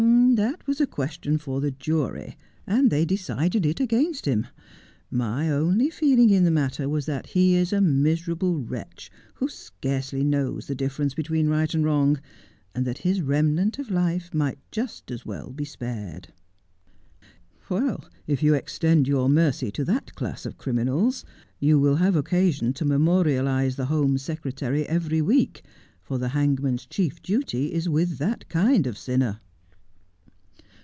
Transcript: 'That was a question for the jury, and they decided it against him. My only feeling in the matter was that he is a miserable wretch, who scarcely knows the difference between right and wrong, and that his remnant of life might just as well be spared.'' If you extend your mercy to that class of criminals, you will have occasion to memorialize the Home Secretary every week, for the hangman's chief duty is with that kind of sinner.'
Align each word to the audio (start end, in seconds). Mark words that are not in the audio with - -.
'That 0.41 0.65
was 0.65 0.81
a 0.81 0.87
question 0.87 1.37
for 1.37 1.61
the 1.61 1.69
jury, 1.69 2.35
and 2.65 2.89
they 2.89 3.05
decided 3.05 3.65
it 3.67 3.79
against 3.79 4.25
him. 4.25 4.47
My 5.11 5.51
only 5.51 5.91
feeling 5.91 6.31
in 6.31 6.43
the 6.45 6.49
matter 6.49 6.89
was 6.89 7.05
that 7.05 7.27
he 7.27 7.53
is 7.53 7.71
a 7.71 7.81
miserable 7.81 8.57
wretch, 8.61 9.11
who 9.35 9.47
scarcely 9.47 10.23
knows 10.23 10.65
the 10.65 10.73
difference 10.73 11.13
between 11.13 11.47
right 11.49 11.71
and 11.75 11.83
wrong, 11.85 12.19
and 12.73 12.87
that 12.87 12.99
his 12.99 13.21
remnant 13.21 13.77
of 13.77 13.91
life 13.91 14.33
might 14.33 14.57
just 14.71 15.11
as 15.11 15.25
well 15.25 15.51
be 15.51 15.65
spared.'' 15.65 16.29
If 18.25 18.41
you 18.41 18.55
extend 18.55 19.07
your 19.07 19.29
mercy 19.29 19.69
to 19.73 19.85
that 19.85 20.15
class 20.15 20.47
of 20.47 20.57
criminals, 20.57 21.23
you 21.59 21.77
will 21.77 21.97
have 21.97 22.15
occasion 22.15 22.73
to 22.73 22.85
memorialize 22.85 23.75
the 23.75 23.85
Home 23.87 24.17
Secretary 24.17 24.87
every 24.87 25.21
week, 25.21 25.61
for 26.01 26.17
the 26.17 26.29
hangman's 26.29 26.87
chief 26.87 27.21
duty 27.21 27.71
is 27.73 27.87
with 27.87 28.17
that 28.17 28.49
kind 28.49 28.87
of 28.87 28.97
sinner.' 28.97 29.39